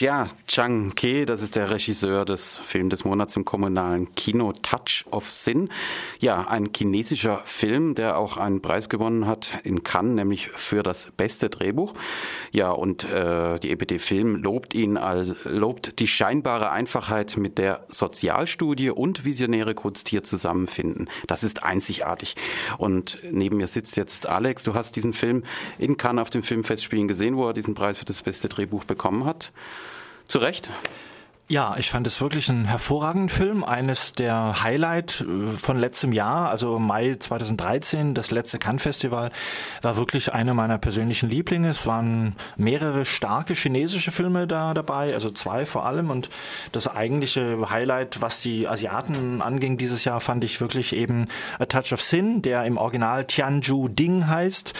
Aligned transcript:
Jia 0.00 0.28
Chang-ke, 0.46 1.26
das 1.26 1.42
ist 1.42 1.56
der 1.56 1.68
Regisseur 1.68 2.24
des 2.24 2.58
Film 2.60 2.88
des 2.88 3.04
Monats 3.04 3.36
im 3.36 3.44
kommunalen 3.44 4.14
Kino 4.14 4.54
Touch 4.62 5.04
of 5.10 5.30
Sin. 5.30 5.68
Ja, 6.20 6.48
ein 6.48 6.70
chinesischer 6.74 7.42
Film, 7.44 7.94
der 7.94 8.16
auch 8.16 8.38
einen 8.38 8.62
Preis 8.62 8.88
gewonnen 8.88 9.26
hat 9.26 9.58
in 9.62 9.82
Cannes, 9.84 10.14
nämlich 10.14 10.48
für 10.48 10.82
das 10.82 11.10
beste 11.18 11.50
Drehbuch. 11.50 11.92
Ja, 12.50 12.70
und 12.70 13.04
äh, 13.04 13.58
die 13.58 13.72
EPD 13.72 13.98
Film 13.98 14.36
lobt 14.36 14.72
ihn, 14.72 14.96
als, 14.96 15.34
lobt 15.44 15.98
die 15.98 16.06
scheinbare 16.06 16.70
Einfachheit, 16.70 17.36
mit 17.36 17.58
der 17.58 17.84
Sozialstudie 17.88 18.88
und 18.88 19.26
visionäre 19.26 19.74
Kunst 19.74 20.08
hier 20.08 20.22
zusammenfinden. 20.22 21.10
Das 21.26 21.42
ist 21.42 21.62
einzigartig. 21.62 22.36
Und 22.78 23.18
neben 23.30 23.58
mir 23.58 23.66
sitzt 23.66 23.98
jetzt 23.98 24.26
Alex. 24.26 24.62
Du 24.62 24.72
hast 24.72 24.96
diesen 24.96 25.12
Film 25.12 25.44
in 25.76 25.98
Cannes 25.98 26.22
auf 26.22 26.30
dem 26.30 26.42
Filmfestspielen 26.42 27.06
gesehen, 27.06 27.36
wo 27.36 27.48
er 27.48 27.52
diesen 27.52 27.74
Preis 27.74 27.98
für 27.98 28.06
das 28.06 28.22
beste 28.22 28.48
Drehbuch 28.48 28.84
bekommen 28.84 29.26
hat. 29.26 29.52
Zu 30.30 30.38
Recht? 30.38 30.70
Ja, 31.50 31.74
ich 31.76 31.90
fand 31.90 32.06
es 32.06 32.20
wirklich 32.20 32.48
einen 32.48 32.66
hervorragenden 32.66 33.28
Film, 33.28 33.64
eines 33.64 34.12
der 34.12 34.62
Highlight 34.62 35.26
äh, 35.26 35.50
von 35.56 35.80
letztem 35.80 36.12
Jahr, 36.12 36.48
also 36.48 36.78
Mai 36.78 37.16
2013, 37.18 38.14
das 38.14 38.30
letzte 38.30 38.60
Cannes 38.60 38.84
Festival, 38.84 39.32
war 39.82 39.96
wirklich 39.96 40.32
einer 40.32 40.54
meiner 40.54 40.78
persönlichen 40.78 41.28
Lieblinge. 41.28 41.70
Es 41.70 41.86
waren 41.86 42.36
mehrere 42.56 43.04
starke 43.04 43.54
chinesische 43.54 44.12
Filme 44.12 44.46
da 44.46 44.74
dabei, 44.74 45.12
also 45.12 45.28
zwei 45.28 45.66
vor 45.66 45.84
allem 45.86 46.10
und 46.10 46.30
das 46.70 46.86
eigentliche 46.86 47.68
Highlight, 47.68 48.22
was 48.22 48.40
die 48.40 48.68
Asiaten 48.68 49.42
anging 49.42 49.76
dieses 49.76 50.04
Jahr, 50.04 50.20
fand 50.20 50.44
ich 50.44 50.60
wirklich 50.60 50.94
eben 50.94 51.26
A 51.58 51.66
Touch 51.66 51.92
of 51.92 52.00
Sin, 52.00 52.42
der 52.42 52.64
im 52.64 52.76
Original 52.76 53.24
Tianju 53.24 53.88
Ding 53.88 54.28
heißt. 54.28 54.72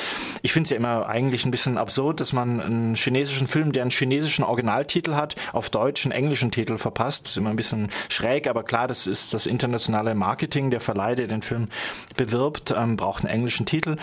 Ich 0.42 0.52
finde 0.52 0.66
es 0.66 0.70
ja 0.70 0.76
immer 0.76 1.08
eigentlich 1.08 1.44
ein 1.44 1.50
bisschen 1.50 1.78
absurd, 1.78 2.20
dass 2.20 2.32
man 2.32 2.60
einen 2.60 2.94
chinesischen 2.94 3.48
Film, 3.48 3.72
der 3.72 3.82
einen 3.82 3.90
chinesischen 3.90 4.44
Originaltitel 4.44 5.16
hat, 5.16 5.34
auf 5.52 5.68
deutschen, 5.68 6.12
englischen 6.12 6.52
Titel 6.52 6.59
Titel 6.60 6.78
verpasst. 6.78 7.24
Das 7.24 7.30
ist 7.32 7.36
immer 7.36 7.50
ein 7.50 7.56
bisschen 7.56 7.88
schräg, 8.08 8.46
aber 8.46 8.62
klar, 8.62 8.86
das 8.86 9.06
ist 9.06 9.32
das 9.34 9.46
internationale 9.46 10.14
Marketing. 10.14 10.70
Der 10.70 10.80
Verleih, 10.80 11.14
der 11.14 11.26
den 11.26 11.42
Film 11.42 11.68
bewirbt, 12.16 12.74
ähm, 12.76 12.96
braucht 12.96 13.24
einen 13.24 13.34
englischen 13.34 13.66
Titel. 13.66 13.96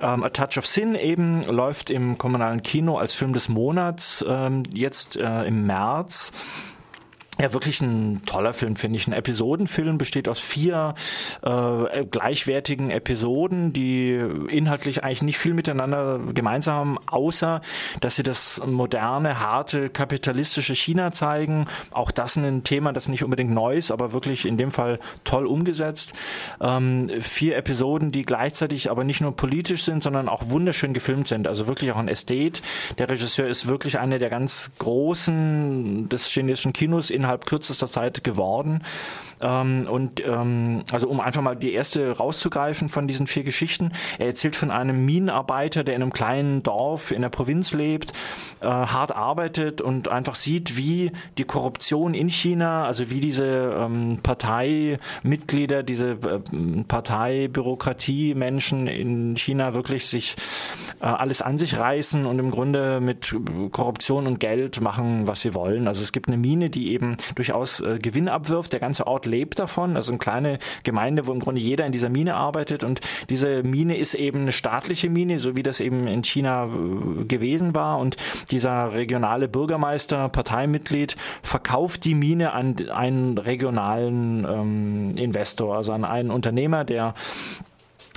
Ähm, 0.00 0.22
A 0.22 0.30
Touch 0.30 0.58
of 0.58 0.66
Sin 0.66 0.94
eben 0.94 1.42
läuft 1.44 1.90
im 1.90 2.18
kommunalen 2.18 2.62
Kino 2.62 2.96
als 2.96 3.14
Film 3.14 3.32
des 3.32 3.48
Monats 3.48 4.24
ähm, 4.26 4.62
jetzt 4.72 5.16
äh, 5.16 5.44
im 5.44 5.66
März. 5.66 6.32
Ja, 7.38 7.52
wirklich 7.52 7.82
ein 7.82 8.22
toller 8.24 8.54
Film, 8.54 8.76
finde 8.76 8.96
ich. 8.96 9.06
Ein 9.06 9.12
Episodenfilm 9.12 9.98
besteht 9.98 10.28
aus 10.28 10.40
vier 10.40 10.94
äh, 11.42 12.04
gleichwertigen 12.06 12.90
Episoden, 12.90 13.74
die 13.74 14.14
inhaltlich 14.48 15.04
eigentlich 15.04 15.22
nicht 15.22 15.38
viel 15.38 15.52
miteinander 15.52 16.18
gemeinsam 16.32 16.76
haben, 16.76 16.98
außer 17.06 17.60
dass 18.00 18.16
sie 18.16 18.22
das 18.22 18.60
moderne, 18.64 19.40
harte, 19.40 19.90
kapitalistische 19.90 20.74
China 20.74 21.12
zeigen. 21.12 21.66
Auch 21.90 22.10
das 22.10 22.36
ein 22.36 22.64
Thema, 22.64 22.92
das 22.92 23.08
nicht 23.08 23.24
unbedingt 23.24 23.50
neu 23.50 23.76
ist, 23.76 23.90
aber 23.90 24.12
wirklich 24.12 24.46
in 24.46 24.56
dem 24.56 24.70
Fall 24.70 24.98
toll 25.24 25.46
umgesetzt. 25.46 26.12
Ähm, 26.60 27.10
vier 27.20 27.56
Episoden, 27.56 28.12
die 28.12 28.24
gleichzeitig 28.24 28.90
aber 28.90 29.04
nicht 29.04 29.20
nur 29.20 29.34
politisch 29.34 29.84
sind, 29.84 30.02
sondern 30.02 30.28
auch 30.28 30.48
wunderschön 30.48 30.94
gefilmt 30.94 31.28
sind. 31.28 31.46
Also 31.46 31.66
wirklich 31.66 31.92
auch 31.92 31.96
ein 31.96 32.08
Ästhet. 32.08 32.62
Der 32.98 33.08
Regisseur 33.08 33.46
ist 33.46 33.66
wirklich 33.66 33.98
einer 33.98 34.18
der 34.18 34.30
ganz 34.30 34.70
großen 34.78 36.08
des 36.08 36.26
chinesischen 36.26 36.72
Kinos 36.72 37.10
in 37.10 37.25
innerhalb 37.26 37.46
kürzester 37.46 37.88
Zeit 37.88 38.22
geworden. 38.22 38.82
Ähm, 39.40 39.86
und 39.90 40.24
ähm, 40.24 40.82
also 40.90 41.08
um 41.08 41.20
einfach 41.20 41.42
mal 41.42 41.56
die 41.56 41.72
erste 41.74 42.16
rauszugreifen 42.16 42.88
von 42.88 43.06
diesen 43.06 43.26
vier 43.26 43.44
Geschichten. 43.44 43.92
Er 44.18 44.28
erzählt 44.28 44.56
von 44.56 44.70
einem 44.70 45.04
Minenarbeiter, 45.04 45.84
der 45.84 45.94
in 45.94 46.02
einem 46.02 46.12
kleinen 46.12 46.62
Dorf 46.62 47.10
in 47.10 47.22
der 47.22 47.28
Provinz 47.28 47.72
lebt, 47.72 48.12
äh, 48.60 48.66
hart 48.66 49.14
arbeitet 49.14 49.80
und 49.82 50.08
einfach 50.08 50.36
sieht, 50.36 50.76
wie 50.76 51.12
die 51.36 51.44
Korruption 51.44 52.14
in 52.14 52.30
China, 52.30 52.86
also 52.86 53.10
wie 53.10 53.20
diese 53.20 53.76
ähm, 53.78 54.20
Parteimitglieder, 54.22 55.82
diese 55.82 56.12
äh, 56.12 56.84
Parteibürokratie 56.88 58.34
Menschen 58.34 58.86
in 58.86 59.36
China 59.36 59.74
wirklich 59.74 60.06
sich 60.06 60.36
äh, 61.00 61.04
alles 61.04 61.42
an 61.42 61.58
sich 61.58 61.78
reißen 61.78 62.24
und 62.24 62.38
im 62.38 62.50
Grunde 62.50 63.00
mit 63.00 63.36
Korruption 63.72 64.26
und 64.26 64.40
Geld 64.40 64.80
machen, 64.80 65.26
was 65.26 65.42
sie 65.42 65.52
wollen. 65.52 65.88
Also 65.88 66.02
es 66.02 66.12
gibt 66.12 66.28
eine 66.28 66.38
Mine, 66.38 66.70
die 66.70 66.92
eben 66.92 67.15
durchaus 67.34 67.80
äh, 67.80 67.98
Gewinn 67.98 68.28
abwirft. 68.28 68.72
Der 68.72 68.80
ganze 68.80 69.06
Ort 69.06 69.26
lebt 69.26 69.58
davon. 69.58 69.96
Also 69.96 70.12
eine 70.12 70.18
kleine 70.18 70.58
Gemeinde, 70.82 71.26
wo 71.26 71.32
im 71.32 71.40
Grunde 71.40 71.60
jeder 71.60 71.86
in 71.86 71.92
dieser 71.92 72.08
Mine 72.08 72.34
arbeitet. 72.34 72.84
Und 72.84 73.00
diese 73.28 73.62
Mine 73.62 73.96
ist 73.96 74.14
eben 74.14 74.42
eine 74.42 74.52
staatliche 74.52 75.10
Mine, 75.10 75.38
so 75.38 75.56
wie 75.56 75.62
das 75.62 75.80
eben 75.80 76.06
in 76.06 76.22
China 76.24 76.66
äh, 76.66 77.24
gewesen 77.24 77.74
war. 77.74 77.98
Und 77.98 78.16
dieser 78.50 78.92
regionale 78.92 79.48
Bürgermeister, 79.48 80.28
Parteimitglied, 80.28 81.16
verkauft 81.42 82.04
die 82.04 82.14
Mine 82.14 82.52
an 82.52 82.76
einen 82.90 83.38
regionalen 83.38 84.46
ähm, 84.48 85.16
Investor, 85.16 85.76
also 85.76 85.92
an 85.92 86.04
einen 86.04 86.30
Unternehmer, 86.30 86.84
der 86.84 87.14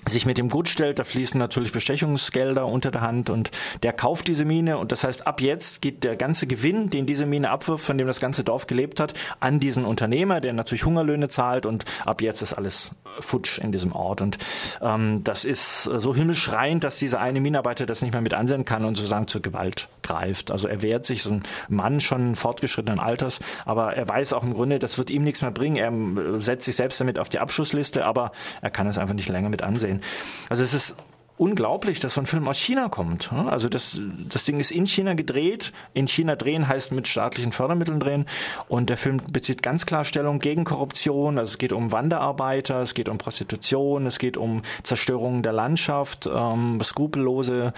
sich 0.08 0.26
mit 0.26 0.38
dem 0.38 0.50
Gut 0.50 0.70
stellt, 0.70 1.00
da 1.00 1.04
fließen 1.04 1.38
natürlich 1.38 1.72
Bestechungsgelder 1.72 2.66
unter 2.66 2.92
der 2.92 3.02
Hand 3.02 3.30
und 3.30 3.52
der 3.84 3.94
kauft 3.94 4.28
diese 4.28 4.46
Mine 4.46 4.78
und 4.78 4.92
das 4.92 5.04
heißt, 5.04 5.28
ab 5.28 5.42
jetzt 5.42 5.82
geht 5.82 6.04
der 6.04 6.16
ganze 6.16 6.48
Gewinn, 6.48 6.90
den 6.90 7.06
diese 7.06 7.26
Mine 7.26 7.50
abwirft, 7.50 7.86
von 7.86 7.98
dem 7.98 8.08
das 8.08 8.20
ganze 8.20 8.44
Dorf 8.44 8.68
gelebt 8.68 9.00
hat, 9.00 9.14
an 9.40 9.59
diesen 9.59 9.86
Unternehmer, 9.86 10.42
der 10.42 10.54
natürlich 10.54 10.86
Hungerlöhne 10.86 11.30
zahlt 11.30 11.66
und 11.66 11.86
ab 12.06 12.22
jetzt 12.22 12.42
ist 12.42 12.54
alles 12.54 12.92
futsch 13.20 13.59
in 13.59 13.72
diesem 13.72 13.92
Ort 13.92 14.22
und 14.22 14.38
ähm, 14.82 15.24
das 15.24 15.46
ist 15.46 15.84
so 15.84 16.16
himmelschreiend, 16.16 16.84
dass 16.84 16.98
dieser 16.98 17.20
eine 17.20 17.42
Minenarbeiter 17.42 17.86
das 17.86 18.02
nicht 18.02 18.14
mehr 18.14 18.22
mit 18.22 18.34
ansehen 18.34 18.66
kann 18.66 18.86
und 18.86 18.96
sozusagen 18.96 19.28
zur 19.28 19.42
Gewalt 19.42 19.90
greift. 20.02 20.52
Also 20.52 20.68
er 20.68 20.82
wehrt 20.82 21.06
sich, 21.06 21.24
so 21.24 21.32
ein 21.32 21.44
Mann 21.68 22.02
schon 22.02 22.36
fortgeschrittenen 22.36 23.00
Alters, 23.00 23.40
aber 23.66 23.94
er 23.96 24.08
weiß 24.08 24.34
auch 24.34 24.44
im 24.44 24.54
Grunde, 24.54 24.80
das 24.80 24.98
wird 24.98 25.09
ihm 25.09 25.24
nichts 25.24 25.42
mehr 25.42 25.52
bringen. 25.52 25.76
Er 25.76 26.40
setzt 26.40 26.66
sich 26.66 26.76
selbst 26.76 27.00
damit 27.00 27.20
auf 27.20 27.30
die 27.30 27.40
Abschussliste, 27.40 28.06
aber 28.06 28.32
er 28.62 28.70
kann 28.70 28.88
es 28.88 28.98
einfach 28.98 29.14
nicht 29.16 29.30
länger 29.30 29.50
mit 29.50 29.62
ansehen. 29.62 29.89
Also 30.50 30.64
es 30.64 30.74
ist 30.74 30.96
unglaublich, 31.40 32.02
dass 32.02 32.16
so 32.16 32.22
ein 32.22 32.26
Film 32.26 32.48
aus 32.48 32.60
China 32.60 32.90
kommt. 32.90 33.32
Also 33.32 33.70
das, 33.70 34.00
das 34.28 34.44
Ding 34.44 34.60
ist 34.60 34.72
in 34.72 34.86
China 34.86 35.14
gedreht. 35.14 35.72
In 35.94 36.08
China 36.08 36.36
drehen 36.36 36.68
heißt 36.68 36.92
mit 36.92 37.08
staatlichen 37.08 37.54
Fördermitteln 37.54 38.00
drehen. 38.00 38.26
Und 38.68 38.90
der 38.90 38.98
Film 38.98 39.22
bezieht 39.32 39.64
ganz 39.64 39.86
klar 39.86 40.04
Stellung 40.04 40.40
gegen 40.40 40.66
Korruption. 40.66 41.40
Also 41.40 41.52
es 41.52 41.58
geht 41.58 41.72
um 41.72 41.94
Wanderarbeiter, 41.94 42.82
es 42.82 42.94
geht 42.94 43.08
um 43.08 43.18
Prostitution, 43.18 44.06
es 44.06 44.20
geht 44.20 44.36
um 44.36 44.64
Zerstörung 44.84 45.42
der 45.42 45.54
Landschaft, 45.54 46.30
ähm, 46.32 46.82
skrupellose 46.84 47.74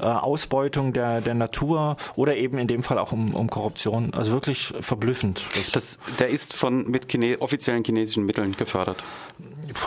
äh, 0.00 0.02
Ausbeutung 0.02 0.92
der, 0.92 1.20
der 1.20 1.34
Natur 1.34 1.96
oder 2.16 2.36
eben 2.36 2.58
in 2.58 2.66
dem 2.66 2.82
Fall 2.82 2.98
auch 2.98 3.12
um, 3.12 3.32
um 3.34 3.48
Korruption. 3.48 4.12
Also 4.12 4.32
wirklich 4.32 4.74
verblüffend. 4.80 5.44
Das, 5.72 6.00
der 6.18 6.30
ist 6.30 6.56
von 6.56 6.90
mit 6.90 7.08
Chine 7.08 7.36
offiziellen 7.40 7.84
chinesischen 7.84 8.26
Mitteln 8.26 8.56
gefördert. 8.56 9.04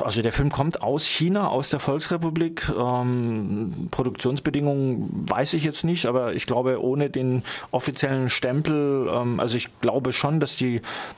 Also 0.04 0.22
der 0.22 0.34
Film 0.34 0.50
kommt 0.50 0.82
aus 0.82 1.06
China, 1.06 1.48
aus 1.48 1.70
der 1.70 1.80
Volksrepublik. 1.80 2.70
Ähm, 2.70 3.88
Produktionsbedingungen 3.92 5.26
weiß 5.30 5.54
ich 5.54 5.64
jetzt 5.64 5.84
nicht, 5.84 6.06
aber 6.06 6.34
ich 6.34 6.46
glaube, 6.46 6.82
ohne 6.82 7.10
den 7.10 7.44
offiziellen 7.72 8.30
Stempel, 8.30 9.10
ähm, 9.12 9.40
also 9.40 9.58
ich 9.58 9.70
glaube 9.82 10.14
schon, 10.14 10.40
dass 10.40 10.56
die 10.56 10.78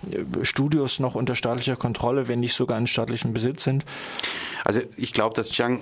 äh, 0.10 0.44
Studios 0.44 1.00
noch 1.00 1.16
unter 1.16 1.36
staatlicher 1.36 1.76
Kontrolle, 1.76 2.28
wenn 2.28 2.40
nicht 2.40 2.54
sogar 2.54 2.78
in 2.78 2.88
staatlichem 2.88 3.34
Besitz 3.34 3.64
sind. 3.64 3.84
Also 4.70 4.82
ich 4.98 5.14
glaube, 5.14 5.34
dass 5.34 5.58
Jiang, 5.58 5.80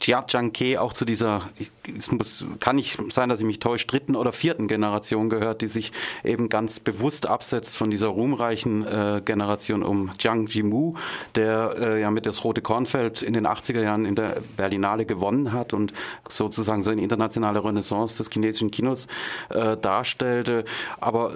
Jia 0.00 0.20
äh, 0.20 0.22
Jiangke 0.26 0.80
auch 0.80 0.94
zu 0.94 1.04
dieser, 1.04 1.50
es 1.98 2.10
muss, 2.10 2.46
kann 2.58 2.76
nicht 2.76 2.98
sein, 3.12 3.28
dass 3.28 3.40
ich 3.40 3.44
mich 3.44 3.58
täusche, 3.58 3.86
dritten 3.86 4.16
oder 4.16 4.32
vierten 4.32 4.66
Generation 4.66 5.28
gehört, 5.28 5.60
die 5.60 5.68
sich 5.68 5.92
eben 6.24 6.48
ganz 6.48 6.80
bewusst 6.80 7.26
absetzt 7.26 7.76
von 7.76 7.90
dieser 7.90 8.06
ruhmreichen 8.06 8.86
äh, 8.86 9.20
Generation 9.22 9.82
um 9.82 10.10
Jiang 10.18 10.46
Jimu, 10.46 10.94
der 11.34 11.74
äh, 11.78 12.00
ja 12.00 12.10
mit 12.10 12.24
das 12.24 12.44
Rote 12.44 12.62
Kornfeld 12.62 13.20
in 13.20 13.34
den 13.34 13.46
80er 13.46 13.82
Jahren 13.82 14.06
in 14.06 14.16
der 14.16 14.36
Berlinale 14.56 15.04
gewonnen 15.04 15.52
hat 15.52 15.74
und 15.74 15.92
sozusagen 16.30 16.82
so 16.82 16.88
eine 16.88 17.02
internationale 17.02 17.62
Renaissance 17.62 18.16
des 18.16 18.30
chinesischen 18.32 18.70
Kinos 18.70 19.06
äh, 19.50 19.76
darstellte, 19.76 20.64
aber 20.98 21.34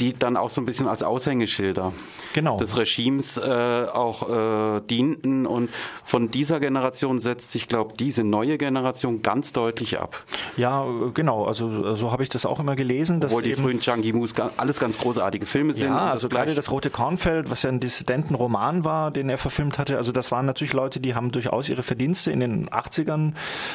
die 0.00 0.12
dann 0.12 0.36
auch 0.36 0.50
so 0.50 0.60
ein 0.60 0.66
bisschen 0.66 0.88
als 0.88 1.02
Aushängeschilder 1.02 1.92
genau. 2.32 2.56
des 2.58 2.76
Regimes 2.76 3.38
äh, 3.38 3.86
auch 3.92 4.76
äh, 4.76 4.80
dienten 4.82 5.46
und 5.46 5.70
von 6.04 6.30
dieser 6.30 6.60
Generation 6.60 7.18
setzt 7.18 7.52
sich, 7.52 7.68
glaube 7.68 7.92
ich, 7.92 7.96
diese 7.96 8.24
neue 8.24 8.58
Generation 8.58 9.22
ganz 9.22 9.52
deutlich 9.52 9.98
ab. 9.98 10.24
Ja, 10.56 10.86
genau. 11.14 11.44
Also 11.44 11.96
so 11.96 12.12
habe 12.12 12.22
ich 12.22 12.28
das 12.28 12.46
auch 12.46 12.60
immer 12.60 12.76
gelesen. 12.76 13.20
Obwohl 13.22 13.42
die 13.42 13.54
frühen 13.54 13.80
Chang 13.80 14.02
Yimous 14.02 14.34
alles 14.56 14.78
ganz 14.78 14.98
großartige 14.98 15.46
Filme 15.46 15.74
sind. 15.74 15.88
Ja, 15.88 16.10
also 16.10 16.28
gerade 16.28 16.54
das 16.54 16.70
Rote 16.70 16.90
Kornfeld, 16.90 17.50
was 17.50 17.62
ja 17.62 17.70
ein 17.70 17.80
Dissidentenroman 17.80 18.84
war, 18.84 19.10
den 19.10 19.28
er 19.28 19.38
verfilmt 19.38 19.78
hatte. 19.78 19.96
Also 19.96 20.12
das 20.12 20.30
waren 20.30 20.46
natürlich 20.46 20.72
Leute, 20.72 21.00
die 21.00 21.14
haben 21.14 21.32
durchaus 21.32 21.68
ihre 21.68 21.82
Verdienste 21.82 22.30
in 22.30 22.40
den 22.40 22.68
80ern 22.68 23.32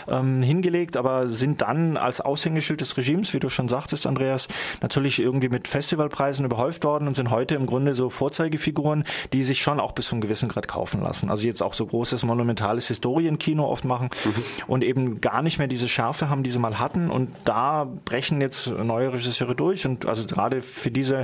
ähm, 0.08 0.42
hingelegt, 0.42 0.98
aber 0.98 1.30
sind 1.30 1.62
dann 1.62 1.98
als 1.98 2.22
Aushängeschild 2.22 2.82
des 2.82 2.98
Regimes, 2.98 3.34
wie 3.34 3.40
du 3.40 3.50
schon 3.50 3.68
sagtest, 3.68 4.06
Andreas, 4.06 4.48
natürlich 4.82 5.20
irgendwie 5.20 5.50
mit 5.50 5.68
Festival 5.68 6.10
Nobelpreisen 6.12 6.46
überhäuft 6.46 6.84
worden 6.84 7.08
und 7.08 7.16
sind 7.16 7.32
heute 7.32 7.56
im 7.56 7.66
Grunde 7.66 7.96
so 7.96 8.10
Vorzeigefiguren, 8.10 9.04
die 9.34 9.44
sich 9.44 9.62
schon 9.62 9.80
auch 9.80 9.94
bis 9.94 10.08
zu 10.08 10.16
einem 10.16 10.22
gewissen 10.22 10.50
Grad 10.50 10.68
kaufen 10.68 11.02
lassen. 11.02 11.30
Also 11.30 11.48
jetzt 11.48 11.64
auch 11.64 11.74
so 11.74 11.86
großes, 11.86 12.24
monumentales 12.24 12.88
Historienkino 12.88 13.66
oft 13.66 13.86
machen 13.86 14.10
mhm. 14.26 14.44
und 14.68 14.84
eben 14.84 15.22
gar 15.22 15.42
nicht 15.42 15.58
mehr 15.58 15.68
diese 15.68 15.88
Schärfe 15.88 16.30
haben, 16.30 16.44
die 16.44 16.52
sie 16.52 16.60
mal 16.60 16.80
hatten. 16.80 17.10
Und 17.10 17.30
da 17.46 17.88
brechen 18.06 18.42
jetzt 18.42 18.68
neue 18.68 19.14
Regisseure 19.14 19.56
durch. 19.56 19.86
Und 19.86 20.06
also 20.06 20.26
gerade 20.26 20.62
für 20.62 20.92
diese 20.92 21.22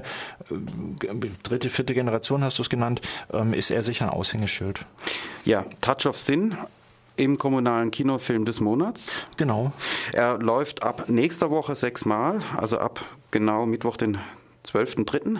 äh, 0.50 1.16
dritte, 1.44 1.70
vierte 1.70 1.94
Generation 1.94 2.44
hast 2.44 2.58
du 2.58 2.64
es 2.64 2.70
genannt, 2.70 3.02
ähm, 3.34 3.54
ist 3.54 3.72
er 3.72 3.84
sicher 3.84 4.06
ein 4.06 4.12
Aushängeschild. 4.12 4.86
Ja, 5.46 5.66
Touch 5.82 6.06
of 6.06 6.18
Sin 6.18 6.58
im 7.18 7.38
kommunalen 7.38 7.92
Kinofilm 7.92 8.46
des 8.46 8.60
Monats. 8.60 9.24
Genau. 9.38 9.72
Er 10.14 10.38
läuft 10.38 10.84
ab 10.84 11.06
nächster 11.08 11.50
Woche 11.50 11.76
sechsmal, 11.76 12.40
also 12.56 12.78
ab 12.78 13.04
genau 13.32 13.66
Mittwoch, 13.66 13.98
den 13.98 14.20
12.3. 14.72 15.36